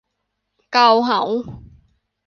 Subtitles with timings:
[0.73, 1.21] เกาเหา!